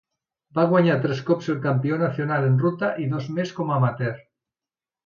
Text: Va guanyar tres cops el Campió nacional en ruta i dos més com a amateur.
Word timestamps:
Va 0.59 0.63
guanyar 0.71 0.95
tres 1.03 1.21
cops 1.27 1.51
el 1.53 1.61
Campió 1.67 2.01
nacional 2.05 2.49
en 2.49 2.59
ruta 2.67 2.93
i 3.05 3.07
dos 3.17 3.31
més 3.39 3.57
com 3.61 3.73
a 3.73 3.79
amateur. 3.81 4.21